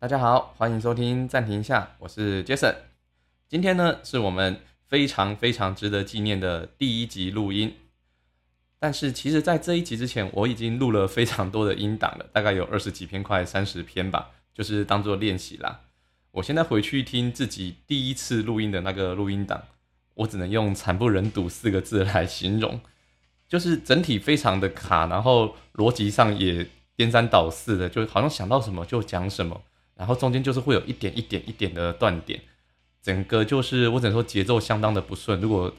[0.00, 2.74] 大家好，欢迎收听暂停一下，我是 Jason。
[3.50, 7.74] 今天呢是我们非常非常值得纪念的第一集录音。
[8.78, 15.80] 但是其实，在这一集之前，我已经录了非常多的音档了，大概有二十几篇，快三十篇吧，就是当做练习啦。
[16.30, 19.64] 我现在回去听自己第一次录音的那个录音档，
[20.14, 22.80] 我只能用惨不忍睹四个字来形容，
[23.46, 29.60] 就是整体非常的卡，然后逻辑上也颠三倒四的，就好像想到什么就讲什么，
[30.00, 32.40] 然后中间就是会有一点一点一点的断点，
[33.02, 35.38] 整个就是我只能说节奏相当的不顺。
[35.42, 35.70] 如果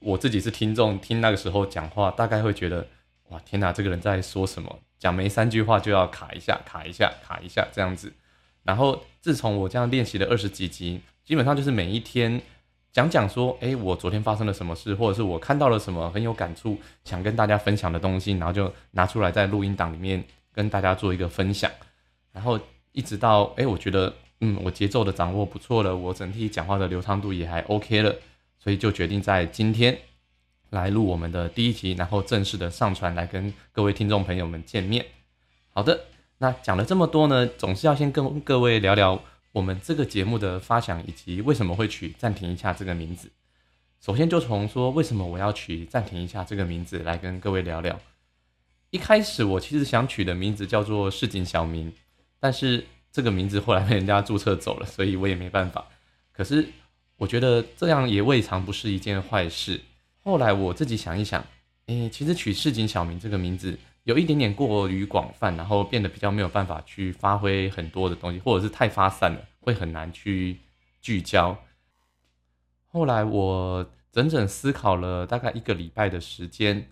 [0.00, 2.84] 我自己是听众，听那个时候讲话，大概会觉得，
[3.28, 4.80] 哇，天哪，这个人在说什么？
[4.98, 8.12] 讲没三句话就要卡一下，卡一下，卡一下这样子。
[8.64, 12.42] 然后自从我这样练习了二十几集，基本上就是每一天
[12.90, 21.70] 讲讲说，哎，我昨天发生了什么事，或者是我看到了什么很有感触，想跟大家分享的东西，然后就拿出来在录音档里面跟大家做一个分享。
[22.32, 22.58] 然后
[22.92, 28.14] 一直到，哎，我觉得，嗯，我节奏的掌握不错了，我整体讲话的流畅度也还 OK 了。
[28.60, 29.96] 所以就决定在今天
[30.70, 35.06] 来录我们的第一集，然后正式的上传来跟各位听众朋友们见面。
[35.72, 36.06] 好的，
[36.38, 43.30] 那讲了这么多呢，总是要先跟各位聊聊我们这个节目的发想以及为什么会取暂停一下这个名字。
[44.00, 47.98] 首先就从说为什么我要取暂停一下这个名字来跟各位聊聊。
[48.90, 51.92] 一开始我其实想取的名字叫做市井小民，
[52.40, 55.86] 但是这个名字后来被人家注册走了，所以我也没办法。
[56.32, 56.68] 可是。
[57.18, 59.80] 我觉得这样也未尝不是一件坏事。
[60.22, 61.44] 后来我自己想一想，
[61.86, 70.58] 诶，其实取市井小民这个名字有一点点过于广泛，然后变得比较没有办法去发挥很多的东西，或者是太发散了，会很难去
[71.00, 71.58] 聚焦。
[72.86, 76.88] 后来我整整思考了大概一个礼拜的时间，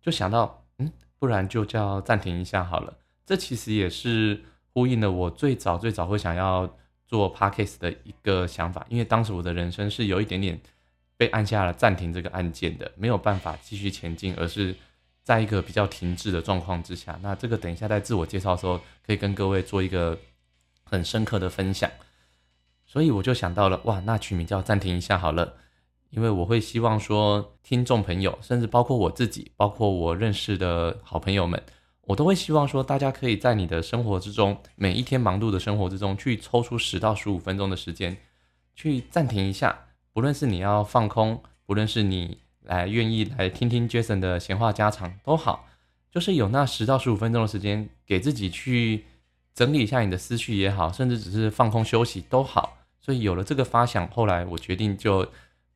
[0.00, 2.96] 就想到，嗯，不然就叫暂停一下好了。
[3.26, 4.42] 这其实也是
[4.72, 6.68] 呼应了我最早最早会想要。
[7.10, 10.60] 做 podcast 的一个想法，因为当时我的人生是有一点点
[11.16, 14.72] 被按下了暂停这个按键的，没有办法继续前进，而是
[15.24, 17.18] 在一个比较停滞的状况之下。
[17.20, 20.16] 那这个等一下在自我介绍的时候，可以跟各位做一个
[20.84, 21.90] 很深刻的分享。
[22.86, 25.54] 所以我就想到了，哇，那取名叫暂停一下好了，
[26.10, 31.60] 因为我会希望说，听众朋友，甚至包括我自己，包括我认识的好朋友们。
[32.10, 38.16] 我都会希望说，大家可以在你的生活之中，每一天忙碌的生活之中，去抽出十到十五分钟的时间，
[38.74, 39.86] 去暂停一下。
[40.12, 45.68] 不论是你要放空，不论是你来愿意来听听 Jason 的闲话家常都好，
[46.10, 49.04] 就是有那十到十五分钟的时间，给自己去
[49.54, 52.78] 整理一下你的思绪也好，甚至只是放空休息都好。
[53.00, 55.24] 所以有了这个发想，后来我决定就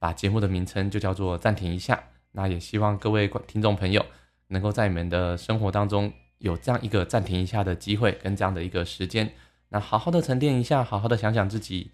[0.00, 2.02] 把节目的名称就叫做暂停一下。
[2.32, 4.04] 那也希望各位听众朋友
[4.48, 6.12] 能够在你们的生活当中。
[6.38, 9.32] 有这样一个暂停一下的机会，跟这样的一个时间，
[9.68, 11.90] 那好好的沉淀一下，好好的想想自己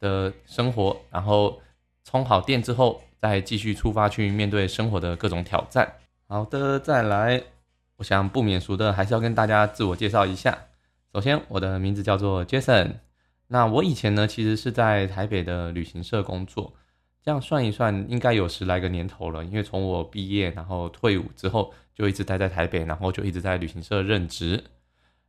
[0.00, 1.60] 的生活，然后
[2.04, 5.94] 充好电之后，再继续出发去面对生活的各种挑战。
[6.26, 7.42] 好的，再来，
[7.96, 10.66] 我想不免俗的还是要跟大家自我介绍一下。
[11.12, 12.94] 首先，我的名字叫做 Jason，
[13.48, 16.74] 那我以前呢其实是在台北的旅行社工作。
[17.24, 19.42] 这样算一算，应该有十来个年头了。
[19.42, 24.62] 因为从我毕业，然后退伍之后，就一直待在台北，然后就一直在旅行社任职。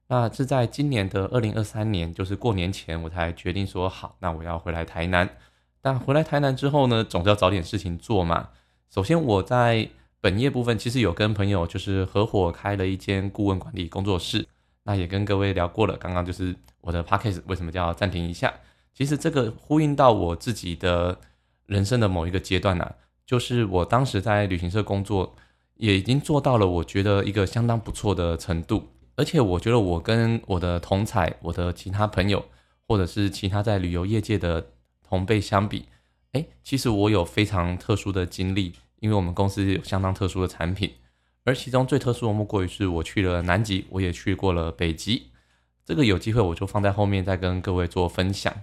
[0.09, 5.37] 那是在今年的二零二三年，就是过年前，我才决定说好，那我要回来台南。
[5.81, 8.49] 但回来台南之后呢，总是要找点事情做嘛。
[8.89, 9.87] 首先我在
[10.19, 14.45] 本业部分，其实有跟朋友就是合伙开了一间顾问管理工作室。
[14.83, 18.53] 那也跟各位聊过了，刚刚就是我的 p a c k a g e 为什么叫暂停一下？
[18.93, 21.17] 其实这个呼应到我自己的。
[21.65, 22.95] 人生的某一个阶段呢，
[23.25, 25.35] 就是我当时在旅行社工作，
[25.75, 28.87] 也已经做到了我觉得一个相当不错的程度。
[29.15, 32.43] 而且我觉得我跟我的同才、我的其他朋友，
[32.87, 34.67] 或者是其他在旅游业界的
[35.07, 35.85] 同辈相比，
[36.33, 40.91] 哎，其实我有非常特殊的经历，因为我们公司有相当特殊的产品，
[41.45, 45.27] 而其中最特殊的莫过于是我去了南极，我也去过了北极。
[45.85, 48.53] 这个有机会我就放在后面再跟各位做分享。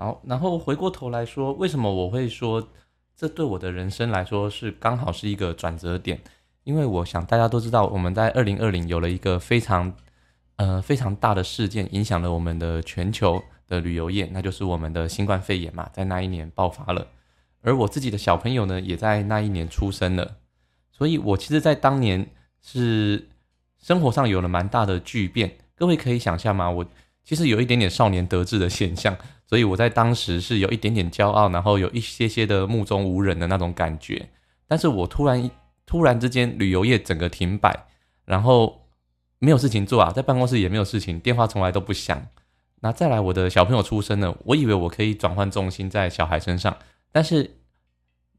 [0.00, 2.66] 好，然后回过头来说，为什么我会说
[3.14, 6.18] 这对我的人生来说是刚好是一个转折点？
[6.64, 9.94] 因为我想大家都知道，我们在二零二零有了一个非常
[10.56, 17.06] 呃非常大的事件，影响了我们的全球的旅游业，那就是我们的新冠肺炎嘛，在那一年爆发了。
[17.60, 20.36] 而我自己的小朋友呢，也在那一年出生了，
[20.90, 22.30] 所以我其实，在当年
[22.62, 23.28] 是
[23.78, 25.58] 生活上有了蛮大的巨变。
[25.76, 26.70] 各位可以想象吗？
[26.70, 26.86] 我
[27.30, 29.16] 其实有一点点少年得志的现象。
[29.46, 34.28] 所以我在当时是有一点点骄傲，然后有一些些的目中无人的那种感觉。
[34.66, 35.48] 但是我突然
[35.86, 37.86] 突然之间，旅游业整个停摆，
[38.24, 38.88] 然后
[39.38, 42.26] 没有事情做啊，在办公室也没有事情，电话从来都不响。
[42.80, 46.76] 那再来，我的小朋友出生了，我以为我可以转换重心在小孩身上，
[47.12, 47.58] 但是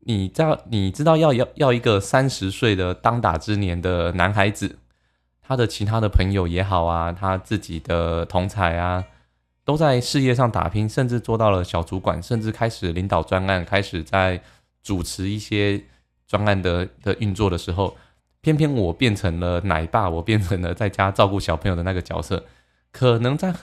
[0.02, 4.80] 你知道，你知道要要要一个三十岁的当打之年的男孩子，
[5.52, 9.04] 他的其他的朋友也好啊，他自己的同才啊，
[9.66, 14.42] 都在事业上打拼，甚至做到了小主管，甚至开始领导专案，开始在
[14.82, 15.84] 主持一些
[16.26, 17.98] 专案的的运作的时候，
[18.40, 22.46] 偏偏我变成了奶爸，我变成了在家照顾小朋友的那个角色，
[22.94, 23.54] 可能在。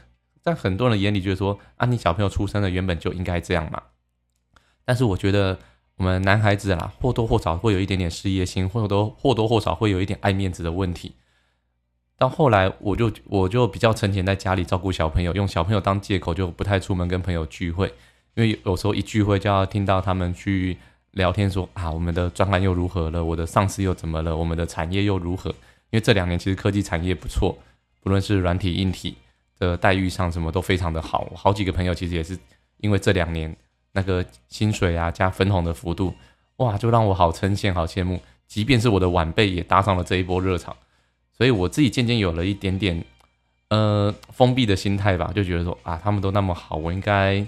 [0.41, 3.83] 在很多人眼里，觉得说啊，你小朋友出生了原本就应该这样嘛。
[4.85, 5.59] 但是我觉得
[5.97, 11.17] 我们男孩子啦，或多或少会有一点点事业心，或多或多或少会有一点爱面子的问题。
[12.19, 17.87] 到后来，我就我就比较沉潜在家里照顾小朋友，用小朋友当借口，就不太出门跟朋友聚会。
[18.35, 20.77] 因为有时候一聚会就要听到他们去
[21.13, 25.51] 聊天，说啊，我们的专案又如何了，我的上司又怎么了，我们的产业又如何？
[25.91, 27.57] 因为这两年其实科技产业不错，
[28.03, 29.17] 不论是软体硬体。
[29.61, 32.39] 的待遇上什么都非常的好，好几个朋友其实也是
[32.77, 33.53] 因为这两年
[33.91, 36.15] 那个薪水啊加分红的幅度，
[36.59, 38.21] 哇，就让我好称羡好羡慕。
[38.47, 40.77] 即便是我的晚辈也搭上了这一波热场，
[41.39, 43.03] 所以我自己渐渐有了一点点
[43.71, 47.47] 呃封闭的心态吧，就觉得说啊，他们都那么好，我应该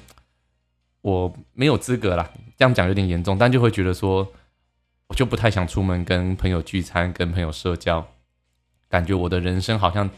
[1.02, 2.30] 我没有资格啦。
[2.56, 4.32] 这样讲有点严重，但就会觉得说，
[5.08, 8.06] 我就不太想出门跟朋友聚餐，跟朋友社交，
[8.88, 10.08] 感觉我的人生好像。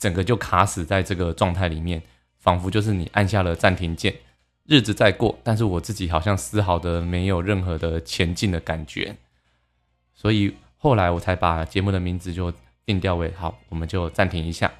[0.00, 2.02] 整个就卡死在这个状态里面，
[2.38, 4.14] 仿佛就是你按下了暂停键，
[4.64, 9.14] 日子在过，但是我自己好像丝毫的没有任何的前进的感觉，
[10.14, 12.50] 所以后来我才把节目的名字就
[12.90, 14.72] 定调位好，我们就暂停一下，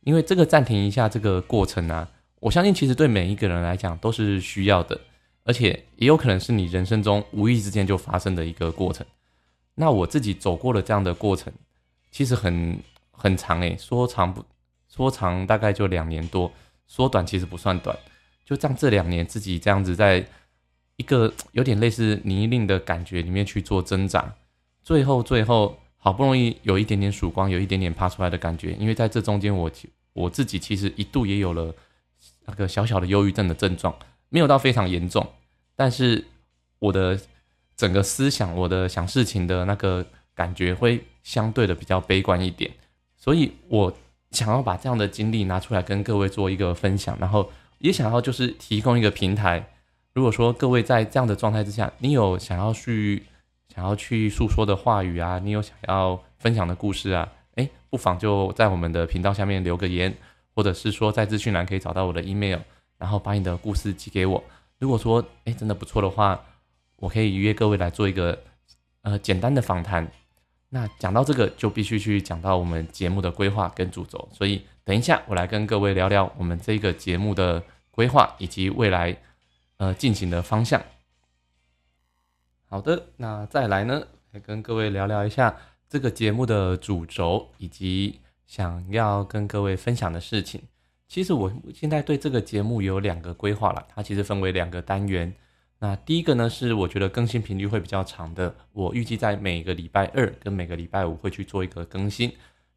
[0.00, 2.08] 因为这个暂停一下这个过程啊，
[2.40, 4.98] 我相信其实对每一个人来讲都是需要的，
[5.44, 9.06] 而且也有可能是你人生中无意之间就发生的一个过程。
[9.74, 11.52] 那我自己走过了这样的过程，
[12.10, 12.78] 其实很
[13.10, 14.44] 很长诶，说长不。
[14.88, 16.50] 说长大概就两年多，
[16.86, 17.94] 说短其实不算短，
[18.42, 20.26] 就这样这两年自己这样子在
[20.96, 24.34] 一个有点类似泥泞的感觉里面去做挣扎，
[24.82, 25.78] 最后最后
[26.08, 28.72] 好不容易有一点点曙光，有一点点爬出来的感觉。
[28.80, 29.70] 因为在这中间，我
[30.14, 31.74] 我自己其实一度也有了
[32.46, 33.94] 那个小小的忧郁症的症状，
[34.30, 35.26] 没有到非常严重，
[35.76, 36.24] 但是
[36.78, 37.20] 我的
[37.76, 42.70] 整个思想，我的想事情的那个感觉会相对的比较悲观一点，
[43.18, 43.94] 所以我。
[44.30, 49.66] 想要把这样的经历拿出来跟各位做一个分享，然后也想要就是提供一个平台。
[50.12, 53.22] 如果说各位在这样的状态之下，你有想要去
[53.74, 60.14] 想要去诉说的话语啊，你有想要分享的故事啊，诶，不妨就在我们的频道下面留个言，
[60.54, 62.58] 或者是说在资讯栏可以找到我的 email，
[62.96, 64.42] 然后把你的故事寄给我。
[64.78, 66.40] 如果说诶真的不错的话，
[66.96, 68.38] 我可以约各位来做一个
[69.02, 70.10] 呃简单的访谈。
[70.70, 79.16] 那讲到这个，就必须去讲到我们节目的规划跟主轴，所以等一下我来跟各位聊聊我们这个节目的规划以及未来
[79.78, 80.82] 呃进行的方向。
[82.70, 85.56] 好的，那再来呢，来跟各位聊聊一下
[85.88, 90.60] 这个节目的主轴以及想要跟各位分享的事情。
[91.08, 95.32] 其实我现在对这个节目有两个规划了，它其实分为两个单元。
[95.78, 98.54] 那第一个呢，是我觉得更新频率会比较长的。
[98.72, 102.30] 我预计在每个礼拜二跟每个礼拜五会去做一个更新。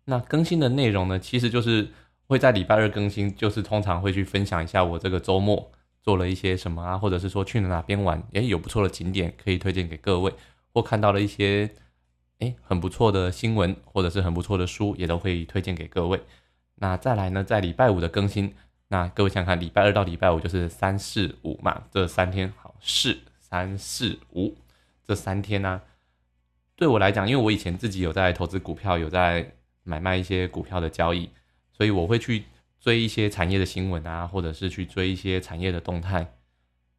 [0.05, 1.89] 那更新的内容呢，其实就是
[2.27, 5.69] 会在礼拜二更新，就是通常会去分享一下我这个周末
[6.01, 10.33] 做了一些什么啊，或者是说去了哪边玩，诶，有不错的景点可以推荐给各位，
[10.73, 11.69] 或看到了一些
[12.39, 16.19] 诶很不错的新闻，或者是很不错的书，也都会推荐给各位。
[16.75, 18.53] 那再来呢，在礼拜五的更新，
[18.87, 22.75] 那各位想想看，礼拜二到礼拜五就是三四五嘛，这三天好。
[22.81, 24.57] 四三四五
[25.05, 25.81] 这三天呢，
[26.75, 29.51] 对我来讲，因为我以前自己有在投资股票，有在
[29.83, 31.29] 买卖一些股票的交易，
[31.71, 32.45] 所以我会去
[32.81, 36.33] 追一些产业的新闻啊，或者是去追一些产业的动态。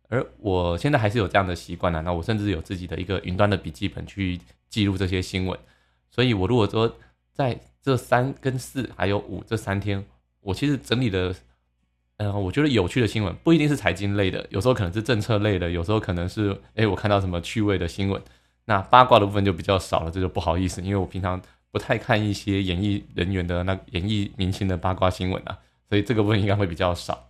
[0.09, 5.59] 而我现在还是有这样的习惯呢，那我甚至有自己的一个云端的笔记本去记录这些新闻。
[6.11, 6.97] 所以我如果说
[7.35, 10.03] 在这三跟四还有五这三天，
[10.41, 11.35] 我其实整理的。
[12.19, 18.23] 嗯，我觉得有趣的新闻不一定是财经类的，有时候可能是政策类的，有时候可能是哎，我看到什么趣味的新闻。
[18.67, 21.41] 那八卦的部分就比较少了，这就不好意思，因为我平常
[21.73, 25.59] 不太看一些演艺人员的那演艺明星的八卦新闻啊，
[25.93, 27.29] 所以这个部分应该会比较少。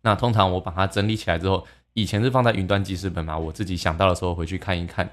[0.00, 5.08] 那通常我把它整理起来之后，以前是放在云端记事本嘛，我自己想到的时候回去看一看。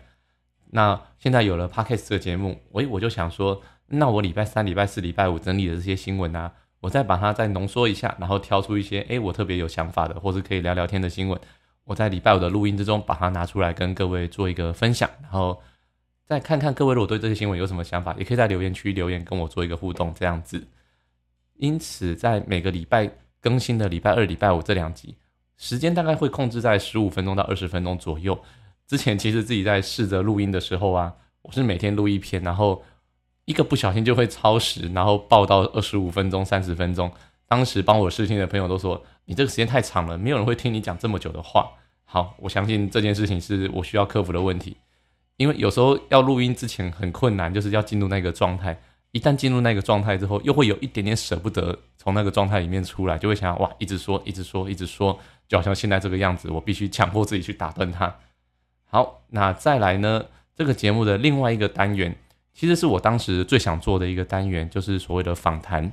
[0.71, 6.53] 那现在有了 Podcast 这个节目，我我就想说，那我礼拜三、礼拜四、礼拜五整理的这些新闻啊。
[6.79, 11.39] 我再把它再浓缩一下，然后挑出一些哎，我特别有想法的，或是可以聊聊天的新闻。
[11.83, 15.61] 我在礼拜五的录音之中把它拿出来跟各位做一个分享，然后
[16.25, 20.67] 再看看各位如果对这些新闻有什么想法，也可以在留言区留言跟我做一个互动这样子。
[21.57, 23.09] 因此，在每个礼拜
[23.39, 25.15] 更新的礼拜二、礼拜五这两集，
[25.57, 28.37] 时间大概会控制在十五分钟到二十分钟左右。
[28.87, 32.83] 之前其实自己在试着录音的时候啊，我是每天录一篇，然后
[33.45, 37.11] 一个不小心就会超时，然后报到二十五分钟、三十分钟。
[37.47, 41.71] 当时帮我试听的朋友都说：“你这个时间太长了，没有人会听你讲这么久的话。”
[42.03, 44.77] 好，我相信这件事情是我需要克服的问题，
[45.37, 48.79] 因为有时候要录音之前很困难，就是要进入那个状态。
[49.15, 55.17] 一旦进入那个状态之后，又会有一点点舍不得从那个状态里面出来，就会想哇，一直说，一直说，一直说，
[55.47, 58.13] 就好像现在这个样子，我必须强迫自己去打断它。
[58.83, 60.25] 好，那再来呢？
[60.53, 62.13] 这个节目的另外一个单元，
[62.53, 65.89] 其实是我当时最想做的一个单元，就是所谓的访谈。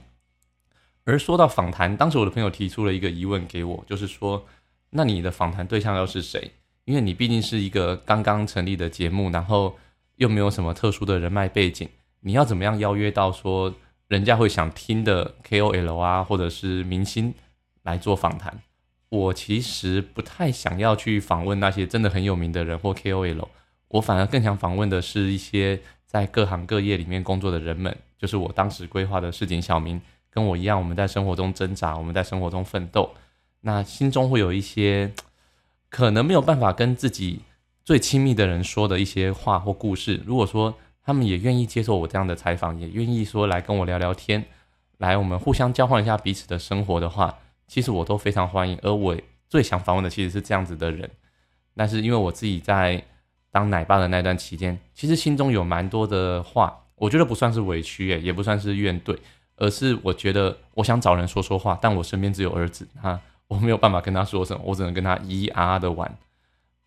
[1.05, 4.45] 而说到访谈，当时我的朋友提出了一个疑问给我，就是说，
[4.91, 6.51] 那你的访谈对象要是谁？
[6.87, 9.79] 因为你毕竟是一个刚刚成立的节目，然后
[10.17, 11.89] 又没有什么特殊的人脉背景。
[12.23, 13.75] 你要怎么样邀约到说
[14.09, 17.35] 人家会想听的 KOL 啊，或者是明星
[17.83, 18.61] 来做访谈？
[19.09, 23.47] 我其实不太想要去访问那些真的很有名的人或 KOL，
[23.89, 30.01] 我反而更想访问的是一些在各行各业里面工作的人们，就是我当时规划的市井小民，
[30.31, 33.15] 跟我一样，我们在生活中挣扎，我们在生活中奋斗，
[33.61, 35.13] 那心中会有一些
[35.91, 37.41] 可能没有办法跟自己
[37.85, 40.23] 最亲密的人说的一些话或故事。
[40.25, 44.45] 如果说他们也愿意接受我这样的采访，也愿意说来跟我聊聊天，
[44.99, 48.79] 来我们互相交换一下彼此的生活的话，其实我都非常欢迎。
[48.83, 49.17] 而我
[49.49, 51.11] 最想访问的其实是这样子的人。
[51.75, 53.03] 但是因为我自己在
[53.51, 59.19] 当奶爸的那段期间，其实心中有蛮多的话，我觉得不算是委屈，也不算是怨怼，
[59.57, 63.19] 而是我觉得我想找人说说话，但我身边只有儿子，他
[63.49, 66.17] 我没有办法跟他说什么，我只能跟他咿咿啊啊的玩。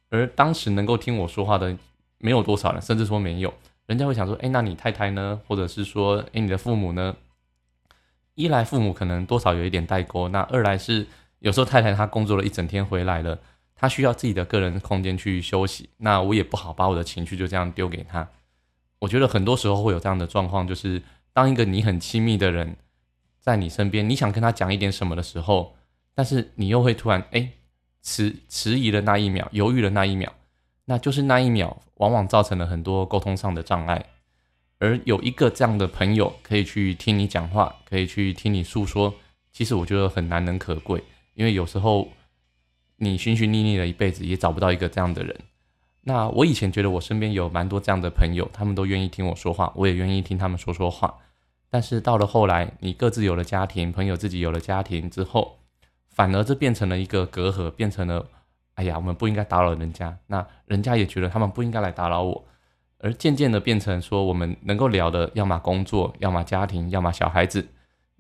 [0.09, 1.75] 而当时能够听我说话的
[2.19, 3.53] 没有多少人，甚至说没有。
[3.87, 5.39] 人家会想说，哎，那你太太呢？
[5.47, 7.15] 或者是说，哎，你的父母呢？
[8.33, 11.07] 一来父母可能多少有一点代沟，那二来是
[11.39, 13.39] 有时候太太她工作了一整天回来了，
[13.75, 18.27] 她需要自己的个人空间去休息，那我也不好把我的情绪就这样丢给她。
[18.99, 21.01] 我觉得很多时候会有这样的状况，就是
[21.31, 22.75] 当一个你很亲密的人
[23.39, 25.75] 在你身边，你想跟他讲一点什么的时候，
[26.13, 27.51] 但是你又会突然哎
[28.01, 30.33] 迟迟疑了那一秒，犹豫了那一秒。
[30.85, 34.05] 那就是那一秒，往往造成了很多沟通上的障碍。
[34.77, 39.13] 而有一个这样的朋友，可以去听你讲话，可以去听你诉说，
[39.51, 41.01] 其实我觉得很难能可贵。
[41.33, 42.09] 因为有时候
[42.97, 45.35] 你寻寻觅觅了一辈子，也找不到一个这样的人。
[46.01, 51.15] 那我以前觉得我身边有蛮多这样的朋友，他们都愿意听我说话，我也愿意听他们说说话。
[51.69, 55.57] 但是到了后来，你各自有了家庭，朋友自己有了家庭之后，
[56.09, 58.27] 反而这变成了一个隔阂，变成了。
[58.75, 62.45] 哎呀，我们不应该打扰人家，那人家也觉得他们不应该来打扰我，
[62.99, 67.65] 而渐渐的变成说，我们能够聊的，要么工作，要么家庭，要么小孩子，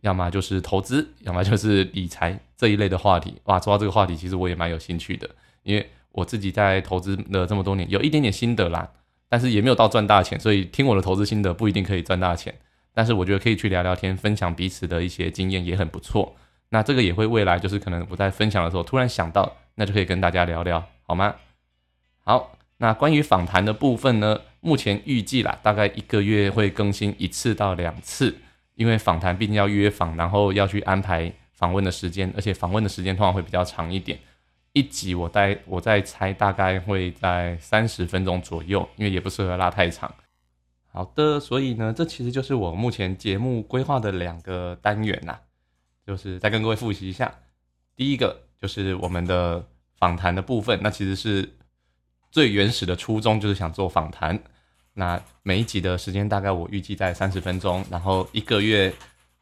[0.01, 3.35] 要么就是投资，要么就是理财这一类的话题。
[3.43, 5.29] 哇，说到这个话题，其实我也蛮有兴趣的，
[5.63, 8.89] 因为我自己在投资了这么多年，有一点点心得啦，
[9.27, 12.55] 但是也没有到赚大钱，所以听我的投资心得不一定可以赚大钱，
[12.93, 16.33] 但是我觉得可以去聊聊天，分享彼此的一些经验也很不错。
[16.69, 19.51] 那这个也会未来就是可能我在分享的时候突然想到。
[19.75, 21.35] 那就可以跟大家聊聊，好吗？
[22.23, 28.35] 好，那关于访谈的部分呢，目前预计啦，大概一个月会更新一次到两次，
[28.75, 34.17] 因为访谈毕竟要约访，然后要去安排访问的时间，而且访问的时间通常会比较长一点。
[34.71, 40.13] 一集我在我在猜，大概会在三十分钟左右，因为也不适合拉太长。
[40.91, 45.37] 好的，所以呢，这其实就是我目前节目规划的两个单元呐，
[46.07, 47.35] 就是再跟各位复习一下，
[47.95, 48.43] 第一个。
[48.65, 49.63] 就是我们的
[49.99, 51.47] 访谈的部分，那其实是
[52.31, 54.41] 最原始的初衷，就是想做访谈。
[54.95, 58.91] 那每一集的时间大概我预计在三十分钟，然后一个月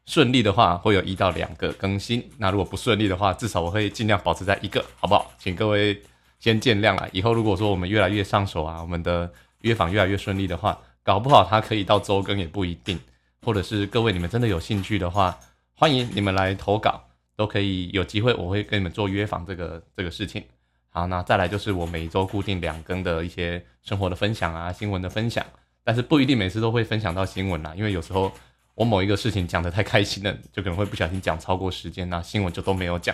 [0.06, 2.22] 顺利的话会有一到两个更新。
[2.38, 5.32] 那如果不顺利的话，至少我会尽量保持在一个，好不好？
[5.39, 6.01] 请各位
[6.39, 7.08] 先见谅啊。
[7.13, 13.00] 以后如果说我们越来越上手啊，我们的约访越来越顺利的话，搞不好它可以到周更也不一定。
[13.42, 15.39] 或者是各位你们真的有兴趣的话，
[15.75, 17.06] 欢迎你们来投稿。
[17.43, 20.41] 都可以有机会，我会跟你们做约访这个这个事情。
[20.89, 25.45] 好，那再来就是我每周固定两更的一些生活的分享啊，新闻的分享。
[25.83, 28.31] 但是不一定每次都会分享到新闻啦，因为有时候
[28.75, 33.13] 我某一个事情讲得太开心了，就可能会不小心讲超过时间，那新闻就都没有讲。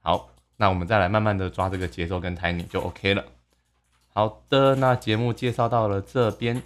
[0.00, 3.22] 好，那我们再来慢慢的抓这个节奏跟 timing 就 OK 了。
[4.14, 6.62] 好的，那节目介绍到了这边，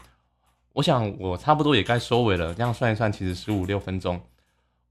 [0.75, 2.55] 我想我差不多也该收尾了。
[2.55, 4.21] 这样算一算，其实十五六分钟。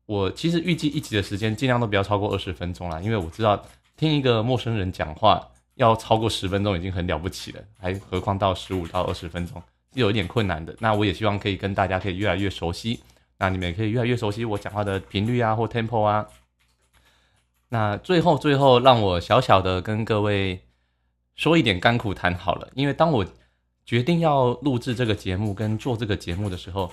[0.05, 3.63] 我其实预计一集的时间尽量都不要超过二十分钟啦，因为我知道
[3.95, 5.41] 听一个陌生人讲话
[5.75, 9.62] 要超过十分钟已经很了不起了，还何况到十五到二十分钟
[9.93, 10.75] 是有一点困难的。
[10.79, 13.00] 那我也希望可以跟大家可以越来越熟悉，
[13.38, 16.27] 那你们也可以越来越熟悉我讲话的频率啊或 tempo 啊。
[17.69, 20.62] 那最后最后，让我小小的跟各位
[21.36, 22.69] 说一点甘苦谈好了。
[22.75, 23.25] 因为当我
[23.86, 26.91] 决定要录制这个节目跟做这个节目的时候，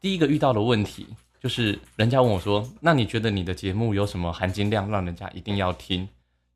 [0.00, 1.06] 第一个遇到的问题
[1.40, 6.06] 就是，人家问我说：“那你觉得你的节目有什么含金量，让人家一定要听？”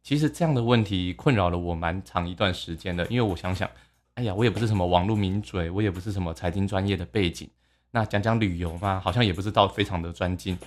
[0.04, 3.68] 其实这样的问题困扰了我蛮长一段时间的，因为我想想，
[4.16, 7.48] 哎呀，我也不是什么网络名嘴，我也不是什么财经专业的背景，
[7.92, 10.58] 那讲讲旅游嘛，好像也不是到非常的专精，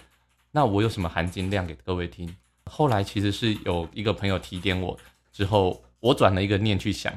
[0.50, 2.36] 那我有什么含金量给各位听？
[2.66, 4.98] 后来其实是有一个朋友提点我，
[5.32, 7.14] 之后我转了一个念去想，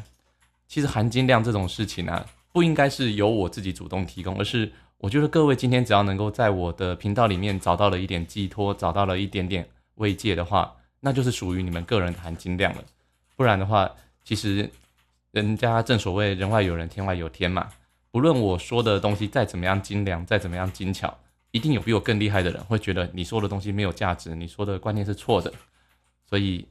[0.68, 4.70] 其实含金量这种事情呢，不应该是由我自己主动提供，而是
[5.02, 12.84] 我觉得各位今天只要能够在我的频道里面找到了一点寄托，找到了一点点慰藉的话，那就是属于你们个人的含金量了。
[13.34, 13.90] 不然的话，
[14.22, 14.70] 其实
[15.30, 17.70] 人家正所谓人外有人，天外有天嘛。
[18.10, 21.16] 不论我说的东西再怎么样精良，再怎么样精巧。
[21.50, 25.50] 一定有比我更厉害的人会觉得你说的东西没有价值，你说的观念是错的，
[26.28, 26.68] 所以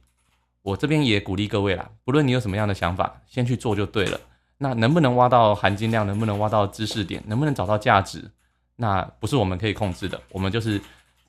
[0.62, 4.20] 我这边也鼓励各位啦，不论你有什么样的想法，先去做就对了。
[4.62, 8.30] 那能不能挖到含金量，能不能挖到知识点，能不能找到价值，
[8.76, 10.80] 那不是我们可以控制的，我们就是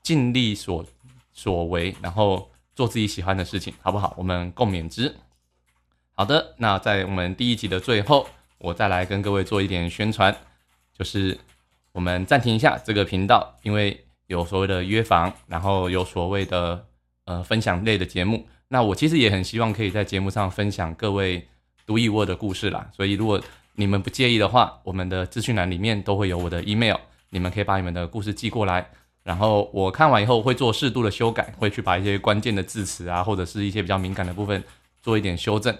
[0.02, 0.84] 尽力所
[1.32, 4.14] 所为，然后做自己喜欢的事情，好不好？
[4.16, 5.14] 我们共勉之。
[6.14, 10.36] 好的，那在我们第一集的最后，我再来跟各位做一点宣传，
[10.96, 11.38] 就是。
[11.94, 16.86] 我们暂停一下这个频道，因为有所谓的约房，然后有所谓的
[17.26, 18.46] 呃分享类的节目。
[18.68, 21.46] 那我其实也很希望可以在节目上分享各位
[21.92, 22.88] 独一无二的故事啦。
[22.96, 23.38] 所以如果
[23.74, 26.96] 你们不介意的话，我们的资讯栏里面都会有我的 email，
[27.28, 28.88] 你们可以把你们的故事寄过来，
[29.22, 34.64] 然后我看完以后会做适度的修改，会去把一些关键的字词啊，或者是一些比较敏感的部分
[35.02, 35.76] 做一点修正。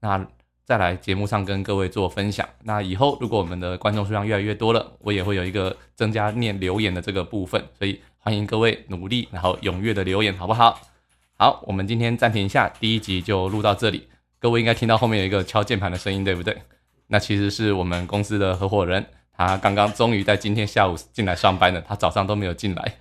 [0.00, 0.26] 那
[0.64, 2.48] 再来节目上跟各位做分享。
[2.62, 10.80] 那以后如果我们的观众数量越来越多了，我也会有一个增加念留言的这个部分，所以欢迎各位努力，然后踊跃的留言，好不好？
[11.36, 14.08] 好，我们今天暂停一下，第一集就录到这里。
[14.40, 16.56] 各位应该听到后面有一个敲键盘的声音，对不对？
[17.06, 22.94] 那其实是我们公司的合伙人，他刚刚终于在今天下午进来上班了，他早上都没有进来。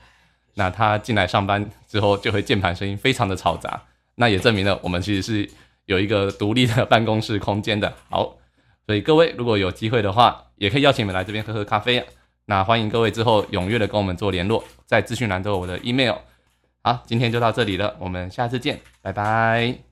[0.53, 3.81] 那他进来上班之后，就会键盘声音非常的嘈杂，
[4.15, 5.49] 那也证明了我们其实是。
[5.85, 8.37] 有一个独立的办公室空间的好，
[8.85, 12.05] 所以各位如果有机会的话，也可以邀请你们来这边喝喝咖啡。
[12.45, 16.17] 那欢迎各位之后踊跃的跟我们做联络，在资讯栏都有我的 email。
[16.83, 19.88] 好，今天就到这里了，我们下次见，拜拜。